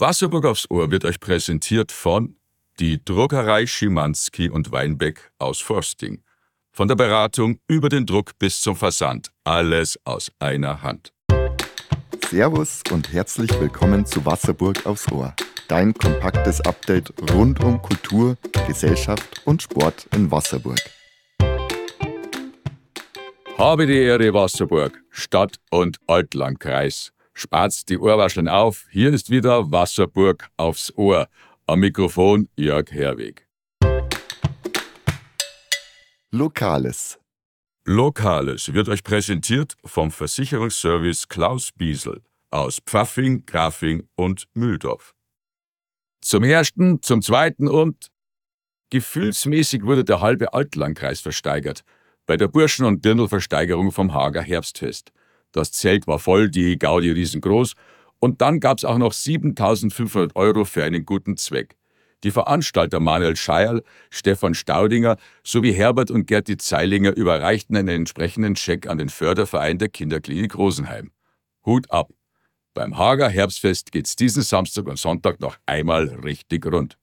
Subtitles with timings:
[0.00, 2.36] Wasserburg aufs Ohr wird euch präsentiert von
[2.78, 6.22] die Druckerei Schimanski und Weinbeck aus Forsting.
[6.72, 9.30] Von der Beratung über den Druck bis zum Versand.
[9.44, 11.12] Alles aus einer Hand.
[12.30, 15.34] Servus und herzlich willkommen zu Wasserburg aufs Ohr.
[15.68, 20.80] Dein kompaktes Update rund um Kultur, Gesellschaft und Sport in Wasserburg.
[23.58, 27.12] Habe die Ehre Wasserburg, Stadt- und Altlandkreis.
[27.40, 31.26] Spatzt die Ohrwascheln auf, hier ist wieder Wasserburg aufs Ohr.
[31.66, 33.48] Am Mikrofon Jörg Herweg.
[36.30, 37.18] Lokales.
[37.86, 45.14] Lokales wird euch präsentiert vom Versicherungsservice Klaus Biesel aus Pfaffing, Grafing und Mühldorf.
[46.20, 48.10] Zum ersten, zum zweiten und
[48.90, 51.84] gefühlsmäßig wurde der halbe Altlandkreis versteigert
[52.26, 55.10] bei der Burschen- und Dirndlversteigerung vom Hager Herbstfest.
[55.52, 57.74] Das Zelt war voll, die Gaudi riesengroß
[58.18, 61.76] und dann gab's auch noch 7500 Euro für einen guten Zweck.
[62.22, 68.86] Die Veranstalter Manuel Scheierl, Stefan Staudinger sowie Herbert und Gerti Zeilinger überreichten einen entsprechenden Scheck
[68.86, 71.12] an den Förderverein der Kinderklinik Rosenheim.
[71.64, 72.10] Hut ab!
[72.74, 76.98] Beim Hager Herbstfest geht's diesen Samstag und Sonntag noch einmal richtig rund.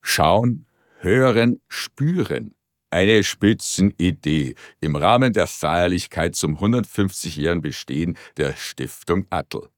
[0.00, 0.66] Schauen,
[0.98, 2.54] hören, spüren.
[2.92, 9.70] Eine Spitzenidee im Rahmen der Feierlichkeit zum 150-jährigen Bestehen der Stiftung Attl.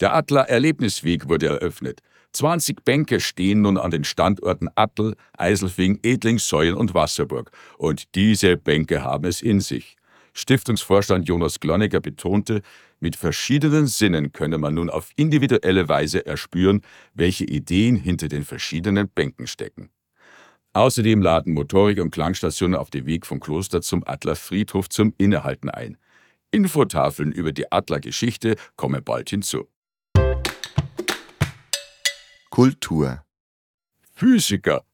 [0.00, 2.00] Der Attler Erlebnisweg wurde eröffnet.
[2.32, 7.50] 20 Bänke stehen nun an den Standorten Attl, Eiselfing, Edling, Säulen und Wasserburg.
[7.76, 9.96] Und diese Bänke haben es in sich.
[10.32, 12.62] Stiftungsvorstand Jonas Glonnecker betonte,
[12.98, 16.80] mit verschiedenen Sinnen könne man nun auf individuelle Weise erspüren,
[17.12, 19.90] welche Ideen hinter den verschiedenen Bänken stecken.
[20.74, 25.70] Außerdem laden Motorik- und Klangstationen auf dem Weg vom Kloster zum Adler Friedhof zum Innehalten
[25.70, 25.96] ein.
[26.50, 29.68] Infotafeln über die Adler Geschichte kommen bald hinzu.
[32.50, 33.24] Kultur.
[34.14, 34.84] Physiker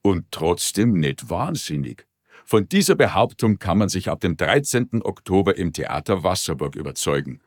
[0.00, 2.06] und trotzdem nicht wahnsinnig.
[2.46, 5.02] Von dieser Behauptung kann man sich ab dem 13.
[5.02, 7.40] Oktober im Theater Wasserburg überzeugen.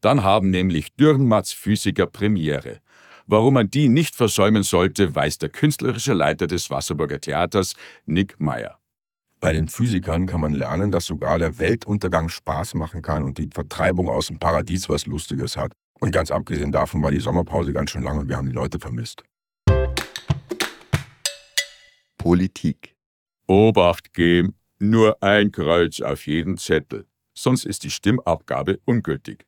[0.00, 2.80] Dann haben nämlich Dürrenmatts Physiker Premiere.
[3.26, 7.74] Warum man die nicht versäumen sollte, weiß der künstlerische Leiter des Wasserburger Theaters,
[8.04, 8.78] Nick Meyer.
[9.40, 13.48] Bei den Physikern kann man lernen, dass sogar der Weltuntergang Spaß machen kann und die
[13.52, 15.72] Vertreibung aus dem Paradies was Lustiges hat.
[16.00, 18.78] Und ganz abgesehen davon war die Sommerpause ganz schön lang und wir haben die Leute
[18.78, 19.22] vermisst.
[22.18, 22.94] Politik.
[23.46, 29.46] Obacht geben, nur ein Kreuz auf jeden Zettel, sonst ist die Stimmabgabe ungültig.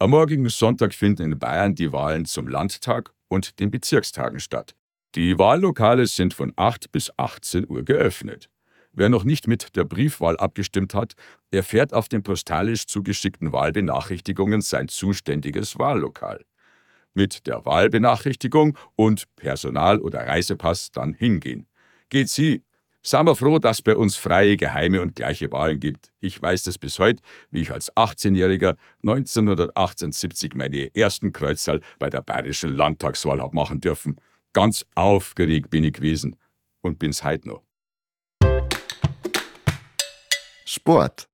[0.00, 4.76] Am morgigen Sonntag finden in Bayern die Wahlen zum Landtag und den Bezirkstagen statt.
[5.16, 8.48] Die Wahllokale sind von 8 bis 18 Uhr geöffnet.
[8.92, 11.14] Wer noch nicht mit der Briefwahl abgestimmt hat,
[11.50, 16.44] erfährt auf den postalisch zugeschickten Wahlbenachrichtigungen sein zuständiges Wahllokal.
[17.12, 21.66] Mit der Wahlbenachrichtigung und Personal- oder Reisepass dann hingehen.
[22.08, 22.62] Geht sie
[23.02, 26.10] Seien wir froh, dass es bei uns freie, geheime und gleiche Wahlen gibt.
[26.20, 32.22] Ich weiß das bis heute, wie ich als 18-Jähriger 1978 meine ersten Kreuzzahl bei der
[32.22, 34.16] bayerischen Landtagswahl habe machen dürfen.
[34.52, 36.36] Ganz aufgeregt bin ich gewesen
[36.80, 37.62] und bin's heute noch.
[40.64, 41.28] Sport.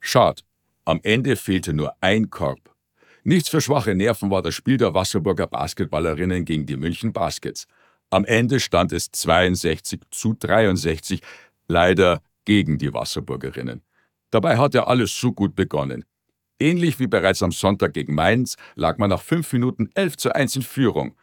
[0.00, 0.44] Schad.
[0.84, 2.74] Am Ende fehlte nur ein Korb.
[3.24, 7.66] Nichts für schwache Nerven war das Spiel der Wasserburger Basketballerinnen gegen die München Baskets.
[8.10, 11.20] Am Ende stand es 62 zu 63,
[11.66, 13.82] leider gegen die Wasserburgerinnen.
[14.30, 16.04] Dabei hat ja alles so gut begonnen.
[16.58, 20.56] Ähnlich wie bereits am Sonntag gegen Mainz lag man nach fünf Minuten 11 zu 1
[20.56, 21.14] in Führung.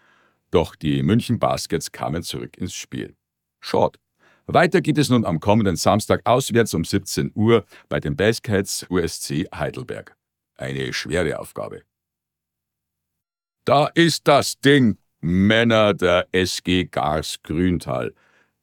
[0.52, 3.16] Doch die München Baskets kamen zurück ins Spiel.
[3.60, 4.00] Short.
[4.48, 9.48] Weiter geht es nun am kommenden Samstag auswärts um 17 Uhr bei den Baskets USC
[9.54, 10.16] Heidelberg.
[10.56, 11.82] Eine schwere Aufgabe.
[13.66, 18.14] Da ist das Ding, Männer der SG Gars Grüntal.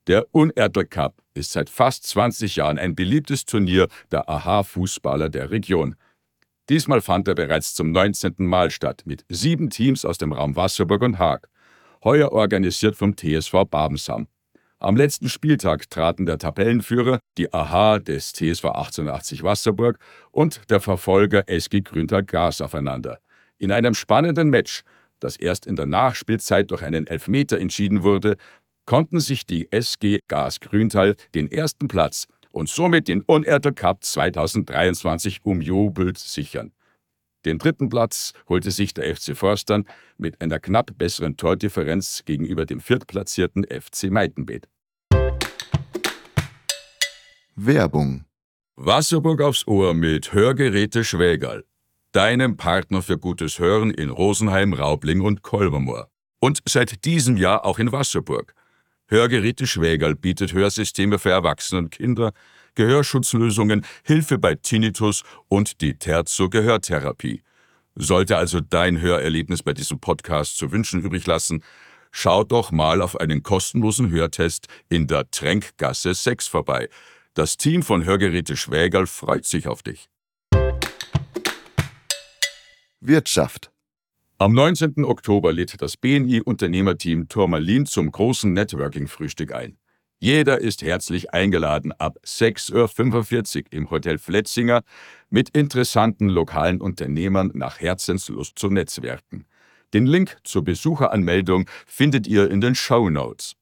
[0.06, 5.96] Der Unertel Cup ist seit fast 20 Jahren ein beliebtes Turnier der AHA-Fußballer der Region.
[6.68, 8.34] Diesmal fand er bereits zum 19.
[8.38, 11.48] Mal statt, mit sieben Teams aus dem Raum Wasserburg und Haag.
[12.04, 14.28] Heuer organisiert vom TSV Babensam.
[14.78, 19.98] Am letzten Spieltag traten der Tabellenführer, die AHA des TSV 1880 Wasserburg
[20.30, 23.18] und der Verfolger SG Grüntal Gras aufeinander.
[23.58, 24.84] In einem spannenden Match
[25.22, 28.36] das erst in der Nachspielzeit durch einen Elfmeter entschieden wurde,
[28.86, 35.40] konnten sich die SG Gas Grüntal den ersten Platz und somit den Unertel Cup 2023
[35.44, 36.72] umjubelt sichern.
[37.44, 39.84] Den dritten Platz holte sich der FC Forstern
[40.16, 44.68] mit einer knapp besseren Tordifferenz gegenüber dem viertplatzierten FC Meitenbeet.
[47.56, 48.24] Werbung.
[48.76, 51.64] Wasserburg aufs Ohr mit Hörgeräte Schwägerl.
[52.12, 56.08] Deinem Partner für gutes Hören in Rosenheim, Raubling und Kolbermoor.
[56.40, 58.54] Und seit diesem Jahr auch in Wasserburg.
[59.06, 62.32] Hörgeräte Schwägerl bietet Hörsysteme für Erwachsene und Kinder,
[62.74, 67.42] Gehörschutzlösungen, Hilfe bei Tinnitus und die Terzo Gehörtherapie.
[67.94, 71.62] Sollte also dein Hörerlebnis bei diesem Podcast zu wünschen übrig lassen,
[72.10, 76.88] schau doch mal auf einen kostenlosen Hörtest in der Tränkgasse 6 vorbei.
[77.34, 80.08] Das Team von Hörgeräte Schwägerl freut sich auf dich.
[83.04, 83.72] Wirtschaft.
[84.38, 85.04] Am 19.
[85.04, 89.76] Oktober lädt das BNI-Unternehmerteam Turmalin zum großen Networking-Frühstück ein.
[90.20, 94.82] Jeder ist herzlich eingeladen ab 6.45 Uhr im Hotel Fletzinger
[95.30, 99.46] mit interessanten lokalen Unternehmern nach Herzenslust zu netzwerken.
[99.94, 103.56] Den Link zur Besucheranmeldung findet ihr in den Show Notes.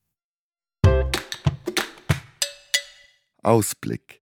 [3.42, 4.20] Ausblick.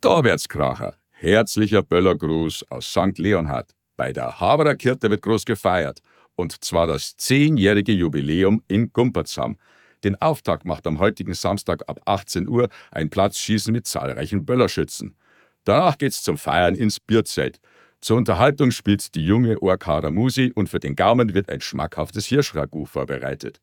[0.00, 3.18] Torwärtskracher, herzlicher Böllergruß aus St.
[3.18, 3.75] Leonhard.
[3.96, 6.00] Bei der Haberer Kirche wird groß gefeiert.
[6.34, 9.56] Und zwar das zehnjährige Jubiläum in Gumpertsam.
[10.04, 15.16] Den Auftakt macht am heutigen Samstag ab 18 Uhr ein Platzschießen mit zahlreichen Böllerschützen.
[15.64, 17.58] Danach geht's zum Feiern ins Bierzelt.
[18.00, 22.86] Zur Unterhaltung spielt die junge Orkader Musi und für den Gaumen wird ein schmackhaftes Hirschragout
[22.86, 23.60] vorbereitet.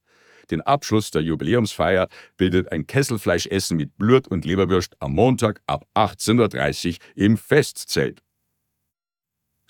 [0.51, 6.89] Den Abschluss der Jubiläumsfeier bildet ein Kesselfleischessen mit Blurt und Leberwürst am Montag ab 18.30
[6.89, 8.21] Uhr im Festzelt.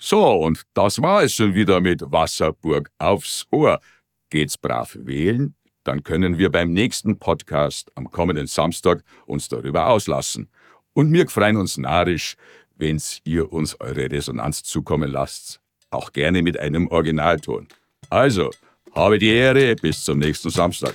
[0.06, 3.80] So, und das war es schon wieder mit Wasserburg aufs Ohr.
[4.28, 5.54] Geht's brav wählen?
[5.82, 10.50] Dann können wir beim nächsten Podcast am kommenden Samstag uns darüber auslassen.
[10.92, 12.36] Und wir freuen uns narisch,
[12.76, 15.62] wenn's ihr uns eure Resonanz zukommen lasst.
[15.88, 17.66] Auch gerne mit einem Originalton.
[18.10, 18.50] Also,
[18.94, 20.94] habe die Ehre, bis zum nächsten Samstag.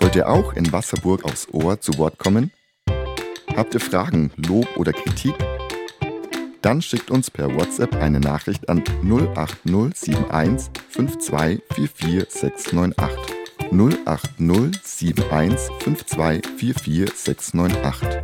[0.00, 2.52] Wollt ihr auch in Wasserburg aufs Ohr zu Wort kommen?
[3.56, 5.34] Habt ihr Fragen, Lob oder Kritik?
[6.64, 13.04] Dann schickt uns per WhatsApp eine Nachricht an 08071 5244698.
[14.06, 15.14] 08071
[16.08, 18.22] 5244698.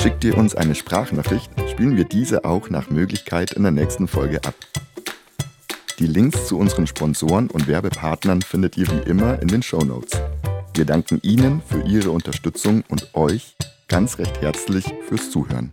[0.00, 4.44] Schickt ihr uns eine Sprachnachricht, spielen wir diese auch nach Möglichkeit in der nächsten Folge
[4.44, 4.54] ab.
[5.98, 10.20] Die Links zu unseren Sponsoren und Werbepartnern findet ihr wie immer in den Show Notes.
[10.74, 13.56] Wir danken Ihnen für Ihre Unterstützung und euch
[13.88, 15.72] ganz recht herzlich fürs Zuhören.